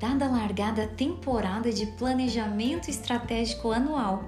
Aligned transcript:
dada 0.00 0.24
a 0.24 0.28
largada 0.28 0.86
temporada 0.86 1.70
de 1.70 1.84
planejamento 1.84 2.88
estratégico 2.88 3.70
anual. 3.70 4.24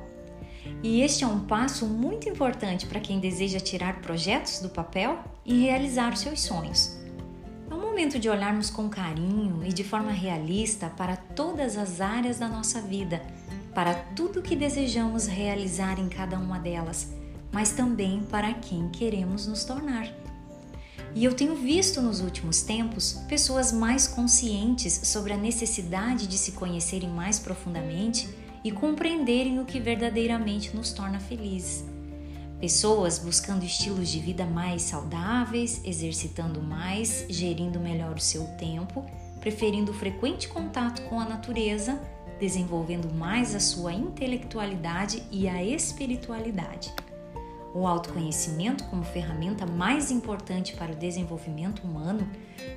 E 0.82 1.00
este 1.00 1.24
é 1.24 1.26
um 1.26 1.40
passo 1.40 1.86
muito 1.86 2.28
importante 2.28 2.86
para 2.86 3.00
quem 3.00 3.18
deseja 3.18 3.58
tirar 3.58 4.02
projetos 4.02 4.60
do 4.60 4.68
papel 4.68 5.18
e 5.46 5.62
realizar 5.62 6.14
seus 6.14 6.42
sonhos. 6.42 7.00
É 7.70 7.74
um 7.74 7.80
momento 7.80 8.18
de 8.18 8.28
olharmos 8.28 8.68
com 8.68 8.86
carinho 8.86 9.64
e 9.64 9.72
de 9.72 9.82
forma 9.82 10.12
realista 10.12 10.90
para 10.90 11.16
todas 11.16 11.78
as 11.78 12.02
áreas 12.02 12.38
da 12.38 12.48
nossa 12.48 12.78
vida, 12.82 13.22
para 13.74 13.94
tudo 13.94 14.42
que 14.42 14.54
desejamos 14.54 15.26
realizar 15.26 15.98
em 15.98 16.08
cada 16.08 16.38
uma 16.38 16.58
delas, 16.58 17.10
mas 17.50 17.72
também 17.72 18.22
para 18.24 18.52
quem 18.52 18.90
queremos 18.90 19.46
nos 19.46 19.64
tornar. 19.64 20.06
E 21.14 21.24
eu 21.24 21.34
tenho 21.34 21.54
visto 21.54 22.00
nos 22.00 22.20
últimos 22.20 22.62
tempos 22.62 23.22
pessoas 23.28 23.70
mais 23.70 24.08
conscientes 24.08 25.00
sobre 25.04 25.32
a 25.32 25.36
necessidade 25.36 26.26
de 26.26 26.38
se 26.38 26.52
conhecerem 26.52 27.10
mais 27.10 27.38
profundamente 27.38 28.28
e 28.64 28.72
compreenderem 28.72 29.60
o 29.60 29.64
que 29.64 29.78
verdadeiramente 29.78 30.74
nos 30.74 30.92
torna 30.92 31.20
felizes. 31.20 31.84
Pessoas 32.58 33.18
buscando 33.18 33.64
estilos 33.64 34.08
de 34.08 34.20
vida 34.20 34.46
mais 34.46 34.82
saudáveis, 34.82 35.82
exercitando 35.84 36.62
mais, 36.62 37.26
gerindo 37.28 37.80
melhor 37.80 38.14
o 38.14 38.20
seu 38.20 38.44
tempo, 38.56 39.04
preferindo 39.40 39.92
frequente 39.92 40.48
contato 40.48 41.02
com 41.08 41.20
a 41.20 41.24
natureza, 41.24 42.00
desenvolvendo 42.38 43.12
mais 43.12 43.54
a 43.54 43.60
sua 43.60 43.92
intelectualidade 43.92 45.22
e 45.30 45.48
a 45.48 45.62
espiritualidade. 45.62 46.94
O 47.74 47.86
autoconhecimento, 47.86 48.84
como 48.84 49.02
ferramenta 49.02 49.64
mais 49.64 50.10
importante 50.10 50.76
para 50.76 50.92
o 50.92 50.96
desenvolvimento 50.96 51.82
humano, 51.82 52.28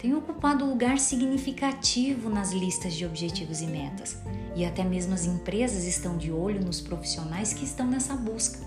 tem 0.02 0.16
ocupado 0.16 0.64
um 0.64 0.70
lugar 0.70 1.00
significativo 1.00 2.30
nas 2.30 2.52
listas 2.54 2.94
de 2.94 3.06
objetivos 3.06 3.62
e 3.62 3.68
metas, 3.68 4.18
e 4.56 4.66
até 4.66 4.86
mesmo 4.86 5.14
as 5.14 5.26
empresas 5.26 5.84
estão 5.84 6.18
de 6.18 6.32
olho 6.32 6.64
nos 6.64 6.80
profissionais 6.80 7.54
que 7.54 7.66
estão 7.66 7.86
nessa 7.86 8.16
busca, 8.16 8.60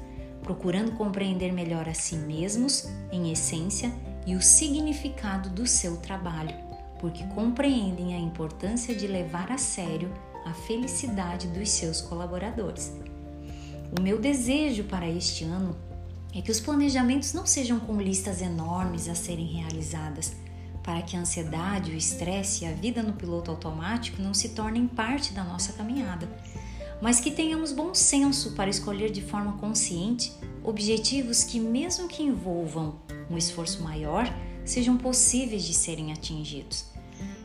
procurando 0.43 0.93
compreender 0.93 1.51
melhor 1.51 1.89
a 1.89 1.95
si 1.95 2.17
mesmos, 2.17 2.87
em 3.11 3.33
essência, 3.33 3.91
e 4.27 4.37
o 4.37 4.43
significado 4.43 5.49
do 5.49 5.67
seu 5.67 5.97
trabalho, 5.97 6.55
porque 7.01 7.25
compreendem 7.29 8.15
a 8.15 8.19
importância 8.19 8.95
de 8.95 9.07
levar 9.07 9.51
a 9.51 9.57
sério 9.57 10.13
a 10.45 10.53
felicidade 10.53 11.47
dos 11.49 11.71
seus 11.71 12.03
colaboradores. 12.03 12.93
O 13.99 14.03
meu 14.03 14.19
desejo 14.21 14.85
para 14.85 15.09
este 15.09 15.45
ano 15.45 15.75
é 16.35 16.43
que 16.43 16.51
os 16.51 16.61
planejamentos 16.61 17.33
não 17.33 17.47
sejam 17.47 17.81
com 17.81 18.01
listas 18.01 18.43
enormes 18.43 19.09
a 19.09 19.15
serem 19.15 19.47
realizadas, 19.47 20.35
para 20.83 21.03
que 21.03 21.17
a 21.17 21.21
ansiedade, 21.21 21.91
o 21.91 21.97
estresse 21.97 22.65
e 22.65 22.69
a 22.69 22.73
vida 22.73 23.03
no 23.03 23.13
piloto 23.13 23.51
automático 23.51 24.23
não 24.23 24.33
se 24.33 24.51
tornem 24.51 24.87
parte 24.87 25.33
da 25.33 25.45
nossa 25.45 25.73
caminhada, 25.73 26.29
mas 27.01 27.21
que 27.21 27.31
tenhamos 27.31 27.73
bom 27.73 27.95
senso 27.95 28.53
para 28.53 28.71
escolher 28.71 29.11
de 29.11 29.23
forma 29.23 29.53
consciente 29.53 30.33
objetivos 30.65 31.45
que, 31.45 31.61
mesmo 31.61 32.09
que 32.09 32.23
envolvam 32.23 32.99
um 33.31 33.37
esforço 33.37 33.83
maior, 33.83 34.27
sejam 34.65 34.97
possíveis 34.97 35.65
de 35.65 35.73
serem 35.73 36.13
atingidos. 36.13 36.87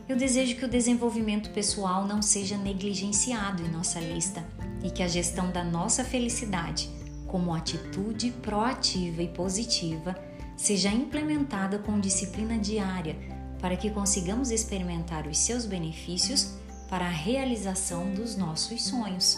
Eu 0.07 0.17
desejo 0.17 0.57
que 0.57 0.65
o 0.65 0.69
desenvolvimento 0.69 1.49
pessoal 1.51 2.05
não 2.05 2.21
seja 2.21 2.57
negligenciado 2.57 3.63
em 3.63 3.69
nossa 3.69 3.99
lista 3.99 4.43
e 4.83 4.91
que 4.91 5.01
a 5.01 5.07
gestão 5.07 5.49
da 5.51 5.63
nossa 5.63 6.03
felicidade 6.03 6.89
como 7.33 7.51
atitude 7.51 8.29
proativa 8.29 9.23
e 9.23 9.27
positiva 9.27 10.15
seja 10.55 10.89
implementada 10.89 11.79
com 11.79 11.99
disciplina 11.99 12.59
diária 12.59 13.15
para 13.59 13.75
que 13.75 13.89
consigamos 13.89 14.51
experimentar 14.51 15.25
os 15.25 15.39
seus 15.39 15.65
benefícios 15.65 16.53
para 16.87 17.05
a 17.05 17.09
realização 17.09 18.13
dos 18.13 18.37
nossos 18.37 18.83
sonhos. 18.83 19.35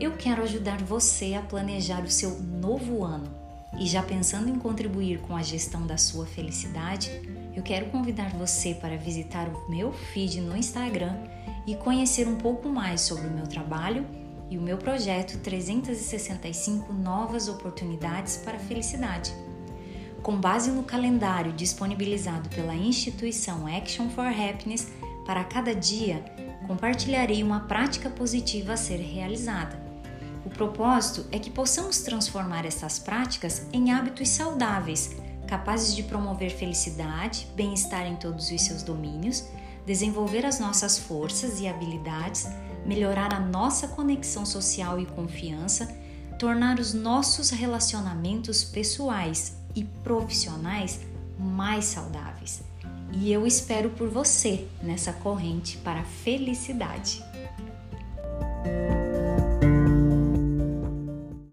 Eu 0.00 0.12
quero 0.12 0.42
ajudar 0.42 0.82
você 0.82 1.34
a 1.34 1.42
planejar 1.42 2.02
o 2.02 2.10
seu 2.10 2.40
novo 2.40 3.04
ano 3.04 3.28
e 3.78 3.84
já 3.86 4.02
pensando 4.02 4.48
em 4.48 4.58
contribuir 4.58 5.20
com 5.20 5.36
a 5.36 5.42
gestão 5.42 5.86
da 5.86 5.98
sua 5.98 6.24
felicidade, 6.24 7.10
eu 7.54 7.62
quero 7.62 7.90
convidar 7.90 8.30
você 8.30 8.72
para 8.72 8.96
visitar 8.96 9.48
o 9.50 9.70
meu 9.70 9.92
feed 9.92 10.40
no 10.40 10.56
Instagram 10.56 11.14
e 11.66 11.74
conhecer 11.76 12.26
um 12.26 12.36
pouco 12.36 12.70
mais 12.70 13.02
sobre 13.02 13.26
o 13.26 13.30
meu 13.30 13.46
trabalho 13.46 14.21
e 14.52 14.58
o 14.58 14.60
meu 14.60 14.76
projeto 14.76 15.38
365 15.38 16.92
Novas 16.92 17.48
Oportunidades 17.48 18.36
para 18.36 18.58
a 18.58 18.60
Felicidade. 18.60 19.34
Com 20.22 20.38
base 20.38 20.70
no 20.70 20.82
calendário 20.82 21.54
disponibilizado 21.54 22.50
pela 22.50 22.74
instituição 22.74 23.66
Action 23.66 24.10
for 24.10 24.26
Happiness, 24.26 24.92
para 25.24 25.42
cada 25.42 25.74
dia 25.74 26.22
compartilharei 26.66 27.42
uma 27.42 27.60
prática 27.60 28.10
positiva 28.10 28.74
a 28.74 28.76
ser 28.76 28.98
realizada. 28.98 29.80
O 30.44 30.50
propósito 30.50 31.26
é 31.32 31.38
que 31.38 31.50
possamos 31.50 32.02
transformar 32.02 32.66
essas 32.66 32.98
práticas 32.98 33.66
em 33.72 33.90
hábitos 33.90 34.28
saudáveis, 34.28 35.16
capazes 35.48 35.96
de 35.96 36.02
promover 36.02 36.50
felicidade, 36.50 37.48
bem-estar 37.56 38.06
em 38.06 38.16
todos 38.16 38.50
os 38.50 38.60
seus 38.60 38.82
domínios, 38.82 39.46
desenvolver 39.86 40.44
as 40.44 40.60
nossas 40.60 40.98
forças 40.98 41.58
e 41.58 41.66
habilidades 41.66 42.46
melhorar 42.84 43.32
a 43.32 43.40
nossa 43.40 43.88
conexão 43.88 44.44
social 44.44 44.98
e 44.98 45.06
confiança, 45.06 45.88
tornar 46.38 46.78
os 46.78 46.92
nossos 46.92 47.50
relacionamentos 47.50 48.64
pessoais 48.64 49.56
e 49.74 49.84
profissionais 49.84 51.00
mais 51.38 51.84
saudáveis. 51.86 52.62
E 53.12 53.30
eu 53.30 53.46
espero 53.46 53.90
por 53.90 54.08
você 54.08 54.66
nessa 54.82 55.12
corrente 55.12 55.76
para 55.78 56.00
a 56.00 56.04
felicidade. 56.04 57.22